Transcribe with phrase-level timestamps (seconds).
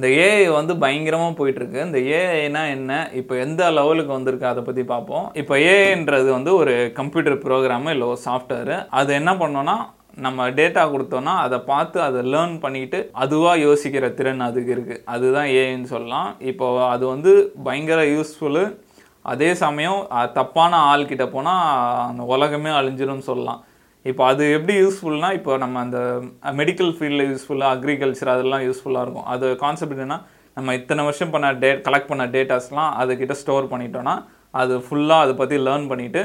[0.00, 1.78] இந்த ஏஐ வந்து பயங்கரமாக போயிட்டுருக்கு.
[1.86, 2.92] இந்த ஏஐனா என்ன?
[3.20, 4.46] இப்போ எந்த லெவலுக்கு வந்திருக்கு?
[4.50, 5.26] அதை பற்றி பார்ப்போம்.
[5.40, 9.76] இப்போ ஏஐன்றது வந்து ஒரு கம்ப்யூட்டர் ப்ரோக்ராமு இல்லை ஒரு சாஃப்ட்வேரு அது என்ன பண்ணோன்னா
[10.26, 15.92] நம்ம டேட்டா கொடுத்தோன்னா அதை பார்த்து அதை லேர்ன் பண்ணிட்டு அதுவாக யோசிக்கிற திறன் அதுக்கு இருக்குது அதுதான் ஏஐன்னு
[15.94, 16.30] சொல்லலாம்.
[16.52, 17.32] இப்போ அது வந்து
[17.66, 18.64] பயங்கர யூஸ்ஃபுல்லு
[19.32, 20.00] அதே சமயம்
[20.38, 21.64] தப்பான ஆள்கிட்ட போனால்
[22.10, 23.60] அந்த உலகமே அழிஞ்சிரும்னு சொல்லலாம்.
[24.08, 25.98] இப்போ அது எப்படி யூஸ்ஃபுல்னால் இப்போ நம்ம அந்த
[26.60, 29.26] மெடிக்கல் ஃபீல்டில் யூஸ்ஃபுல்லாக அக்ரிகல்ச்சர் அதெல்லாம் யூஸ்ஃபுல்லாக இருக்கும்.
[29.32, 30.18] அது கான்செப்ட் என்னன்னா
[30.56, 34.14] நம்ம இத்தனை வருஷம் பண்ண டே கலெக்ட் பண்ண டேட்டாஸ்லாம் அதுக்கிட்ட ஸ்டோர் பண்ணிட்டோன்னா
[34.60, 36.22] அது ஃபுல்லாக அதை பற்றி லேர்ன் பண்ணிவிட்டு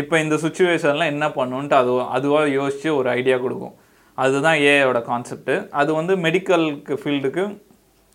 [0.00, 3.76] இப்போ இந்த சுச்சுவேஷனில் என்ன பண்ணணுன்ட்டு அது அதுவாக யோசித்து ஒரு ஐடியா கொடுக்கும்.
[4.18, 7.44] அதுதான் ஏஐயோட கான்செப்ட்டு அது வந்து மெடிக்கலுக்கு ஃபீல்டுக்கு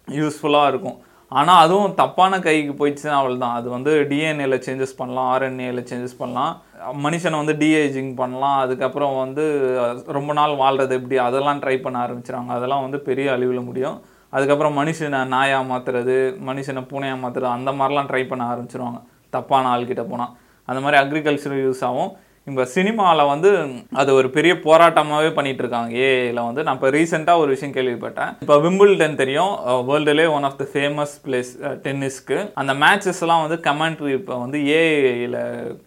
[0.08, 0.98] யூஸ்ஃபுல்லாக இருக்கும்.
[1.40, 6.52] ஆனால் அதுவும் தப்பான கைக்கு போயிடுச்சுன்னா அவள் தான் அது வந்து டிஎன்ஏல சேஞ்சஸ் பண்ணலாம் ஆர்என்ஏல சேஞ்சஸ் பண்ணலாம்.
[7.06, 8.58] மனுஷனை வந்து டிஏஜிங் பண்ணலாம்.
[8.64, 9.44] அதுக்கப்புறம் வந்து
[10.18, 13.98] ரொம்ப நாள் வாழ்கிறது எப்படி அதெல்லாம் ட்ரை பண்ண ஆரம்பிச்சிடுவாங்க அதெல்லாம் வந்து பெரிய அழிவில் முடியும்.
[14.36, 16.18] அதுக்கப்புறம் மனுஷனை நாயாக மாற்றுறது
[16.50, 19.02] மனுஷனை பூனையாக மாற்றுறது அந்த மாதிரிலாம் ட்ரை பண்ண ஆரம்பிச்சிருவாங்க.
[19.36, 20.34] தப்பான ஆள்கிட்ட போனால்
[20.70, 22.12] அந்த மாதிரி அக்ரிகல்ச்சர் யூஸ் ஆகும்
[22.50, 23.50] இப்போ சினிமாவில் வந்து
[24.02, 28.32] அது ஒரு பெரிய போராட்டமாகவே பண்ணிட்டு இருக்காங்க ஏஐயில் வந்து நான் இப்போ ரீசெண்டாக ஒரு விஷயம் கேள்விப்பட்டேன்.
[28.44, 29.54] இப்போ விம்பிள்டன் தெரியும்.
[29.90, 31.52] வேர்ல்டுலே one of the famous place
[31.86, 35.40] டென்னிஸ்க்கு அந்த மேட்சஸ்லாம் வந்து கமெண்ட்ரி இப்போ வந்து ஏஐயில்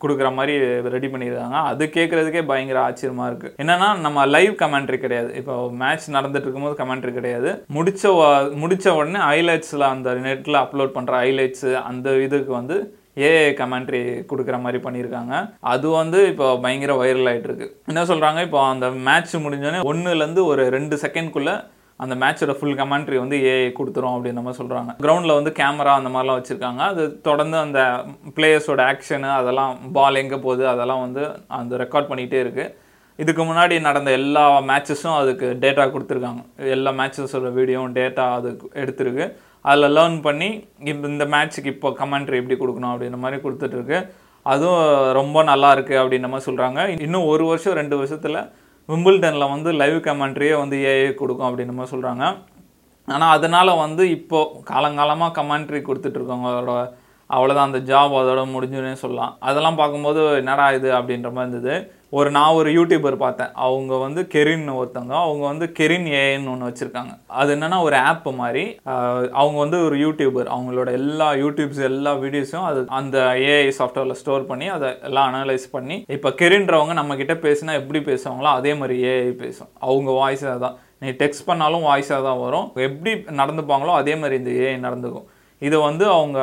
[0.05, 0.57] கொடுக்குற மாதிரி
[0.97, 5.31] ரெடி பண்ணியிருக்காங்க அது கேட்குறதுக்கே பயங்கர ஆச்சரியமாக இருக்குது என்னென்னா நம்ம லைவ் கமெண்ட்ரி கிடையாது.
[5.43, 7.53] இப்போ மேட்ச் நடந்துட்டு இருக்கும்போது கமெண்ட்ரி கிடையாது.
[7.79, 8.05] முடிச்ச
[8.63, 12.77] முடித்த முடிச்ச உடனே ஹைலைட்ஸில் அந்த நெட்டில் அப்லோட் பண்ணுற ஹைலைட்ஸு அந்த இதுக்கு வந்து
[13.29, 14.01] ஏஐ கமெண்ட்ரி
[14.31, 15.35] கொடுக்குற மாதிரி பண்ணியிருக்காங்க.
[15.75, 20.65] அது வந்து இப்போ பயங்கர வைரல் ஆகிட்டு இருக்கு என்ன சொல்கிறாங்க இப்போ அந்த மேட்ச் முடிஞ்சோடனே ஒன்றுலேருந்து ஒரு
[20.77, 21.55] ரெண்டு செகண்ட்குள்ளே
[22.05, 26.39] அந்த மேட்சோட ஃபுல் கமெண்ட்ரி வந்து ஏஐ கொடுத்துரும் அப்படின்ற மாதிரி சொல்கிறாங்க கிரவுண்டில் வந்து கேமரா அந்த மாதிரிலாம்
[26.39, 26.81] வச்சுருக்காங்க.
[26.93, 27.81] அது தொடர்ந்து அந்த
[28.39, 31.23] பிளேயர்ஸோட ஆக்ஷனு அதெல்லாம் பால் எங்கே போகுது அதெல்லாம் வந்து
[31.61, 32.75] அந்த ரெக்கார்ட் பண்ணிகிட்டே இருக்குது
[33.23, 36.43] இதுக்கு முன்னாடி நடந்த எல்லா மேட்சஸும் அதுக்கு டேட்டா கொடுத்துருக்காங்க.
[36.75, 38.51] எல்லா மேட்சஸோட வீடியோவும் டேட்டா அது
[38.83, 39.27] எடுத்திருக்கு.
[39.71, 40.49] அதில் லேர்ன் பண்ணி
[40.91, 43.99] இப்போ இந்த மேட்ச்சுக்கு இப்போ கமெண்ட்ரி எப்படி கொடுக்கணும் அப்படின்ற மாதிரி கொடுத்துட்ருக்கு
[44.47, 44.83] அதுவும்
[45.19, 48.39] ரொம்ப நல்லா இருக்குது அப்படின்ற மாதிரி சொல்கிறாங்க இன்னும் ஒரு வருஷம் ரெண்டு வருஷத்தில்
[48.89, 52.25] விம்பிள்டனில் வந்து லைவ் கமெண்ட்ரியே வந்து ஏஐ கொடுக்கும் அப்படின்ற மாதிரி சொல்கிறாங்க
[53.09, 56.73] ஆனால் அதனால் வந்து இப்போது காலங்காலமாக கமெண்ட்ரி கொடுத்துட்ருக்கவங்களோட
[57.31, 59.33] அவ்வளோதான் அந்த ஜாப் அதோட முடிஞ்சுன்னே சொல்லலாம்.
[59.49, 61.75] அதெல்லாம் பார்க்கும்போது என்னடா இது அப்படின்ற மாதிரி இருந்தது.
[62.13, 63.51] ஒரு நான் ஒரு யூடியூபர் பார்த்தேன்.
[63.67, 67.13] அவங்க வந்து கெரின் ஒருத்தவங்க அவங்க வந்து கெரின் ஏஐன்னு ஒன்று வச்சுருக்காங்க.
[67.41, 68.65] அது என்னென்னா ஒரு ஆப் மாதிரி
[69.41, 73.19] அவங்க வந்து ஒரு யூடியூபர் அவங்களோட எல்லா யூடியூப்ஸ் எல்லா வீடியோஸும் அது அந்த
[73.51, 78.75] ஏஐ சாஃப்ட்வேரில் ஸ்டோர் பண்ணி அதை எல்லாம் அனலைஸ் பண்ணி இப்போ கெரின்றவங்க நம்மக்கிட்ட பேசினா எப்படி பேசுவாங்களோ அதே
[78.83, 79.73] மாதிரி ஏஐ பேசும்.
[79.87, 82.69] அவங்க வாய்ஸ் தான் நீ டெக்ஸ்ட் பண்ணாலும் வாய்ஸாக தான் வரும்.
[82.89, 85.27] எப்படி நடந்துப்பாங்களோ அதே மாதிரி இந்த ஏஐ நடந்துக்கும்.
[85.65, 86.39] இதை வந்து அவங்க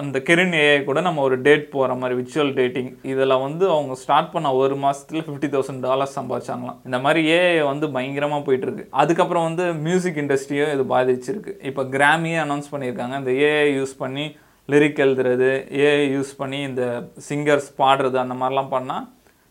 [0.00, 4.32] அந்த கெரின் ஏஐ கூட நம்ம ஒரு டேட் போகிற மாதிரி விர்ச்சுவல் டேட்டிங் இதில் வந்து அவங்க ஸ்டார்ட்
[4.32, 6.78] பண்ண ஒரு மாதத்தில் ஃபிஃப்டி தௌசண்ட் டாலர்ஸ் சம்பாதிச்சாங்களாம்.
[6.88, 8.86] இந்த மாதிரி ஏஐ வந்து பயங்கரமாக போயிட்டுருக்கு.
[9.02, 11.54] அதுக்கப்புறம் வந்து மியூசிக் இண்டஸ்ட்ரியும் இது பாதிச்சிருக்கு.
[11.70, 13.16] இப்போ கிராமியே அனௌன்ஸ் பண்ணியிருக்காங்க.
[13.22, 14.26] இந்த ஏஐ யூஸ் பண்ணி
[14.72, 15.50] லிரிக் எழுதுறது
[15.84, 16.84] ஏஐ யூஸ் பண்ணி இந்த
[17.28, 19.06] சிங்கர்ஸ் பாடுறது அந்த மாதிரிலாம் பண்ணால்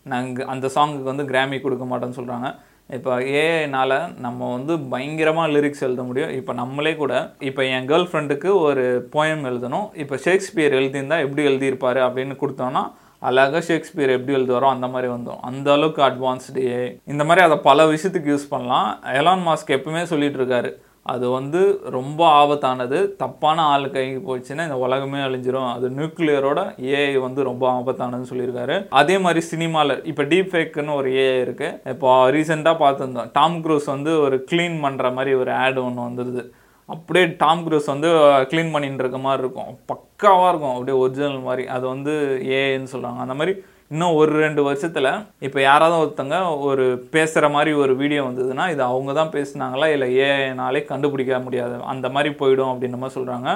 [0.06, 2.50] நாங்கள் அந்த சாங்குக்கு வந்து கிராமி கொடுக்க மாட்டோம்னு சொல்கிறாங்க
[2.96, 6.32] இப்போ ஏஐனால் நம்ம வந்து பயங்கரமாக லிரிக்ஸ் எழுத முடியும்.
[6.38, 7.14] இப்போ நம்மளே கூட
[7.48, 8.84] இப்போ என் கேர்ள் ஃப்ரெண்டுக்கு ஒரு
[9.14, 9.86] போயம் எழுதணும்.
[10.02, 12.84] இப்போ ஷேக்ஸ்பியர் எழுதியிருந்தால் எப்படி எழுதியிருப்பாரு அப்படின்னு கொடுத்தோன்னா
[13.28, 17.86] அழகாக ஷேக்ஸ்பியர் எப்படி எழுதுவாரோ அந்த மாதிரி வந்தோம் அந்த அளவுக்கு அட்வான்ஸ்டு ஏஐ இந்த மாதிரி அதை பல
[17.92, 18.88] விஷயத்துக்கு யூஸ் பண்ணலாம்.
[19.20, 20.70] எலான் மாஸ்க் எப்பவுமே சொல்லிட்டு இருக்காரு
[21.14, 21.60] அது வந்து
[21.96, 22.98] ரொம்ப ஆபத்தானது.
[23.22, 25.70] தப்பான ஆள் கைக்கு போச்சுன்னா இந்த உலகமே அழிஞ்சிரும்.
[25.76, 26.60] அது நியூக்ளியரோட
[26.94, 28.76] ஏஐ வந்து ரொம்ப ஆபத்தானதுன்னு சொல்லியிருக்காரு.
[29.02, 33.30] அதே மாதிரி சினிமாவில் இப்போ டீப் ஃபேக்குன்னு ஒரு ஏஐ இருக்குது இப்போ ரீசெண்டாக பார்த்துருந்தோம்.
[33.38, 36.44] டாம் க்ரூஸ் வந்து ஒரு க்ளீன் பண்ணுற மாதிரி ஒரு ஆட் ஒன்று வந்துடுது
[36.94, 38.10] அப்படியே டாம் க்ரூஸ் வந்து
[38.50, 39.72] க்ளீன் பண்ணிட்டு இருக்க மாதிரி இருக்கும்.
[39.92, 40.76] பக்காவாக இருக்கும்.
[40.76, 41.66] அப்படியே ஒரிஜினல் மாதிரி.
[41.76, 42.14] அது வந்து
[42.60, 43.54] ஏன்னு சொல்கிறாங்க அந்த மாதிரி
[43.92, 45.06] இன்னும் ஒரு ரெண்டு வருஷத்தில்
[45.46, 46.38] இப்போ யாராவது ஒருத்தங்க
[46.68, 46.84] ஒரு
[47.14, 49.86] பேசுகிற மாதிரி ஒரு வீடியோ வந்ததுன்னா இது அவங்க தான் பேசுனாங்களா?
[49.94, 51.76] இல்லை ஏஐனாலே கண்டுபிடிக்க முடியாது.
[51.92, 53.48] அந்த மாதிரி போயிடும் அப்படின்ற மாதிரி சொல்கிறாங்க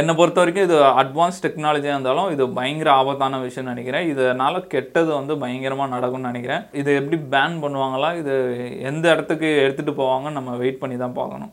[0.00, 4.06] என்னை பொறுத்த வரைக்கும் இது அட்வான்ஸ் டெக்னாலஜியாக இருந்தாலும் இது பயங்கர ஆபத்தான விஷயம்னு நினைக்கிறேன்.
[4.12, 6.64] இதனால் கெட்டது வந்து பயங்கரமாக நடக்கும்னு நினைக்கிறேன்.
[6.82, 8.10] இது எப்படி பேன் பண்ணுவாங்களா?
[8.22, 8.36] இது
[8.90, 11.52] எந்த இடத்துக்கு எடுத்துகிட்டு போவாங்கன்னு நம்ம வெயிட் பண்ணி தான் பார்க்கணும்.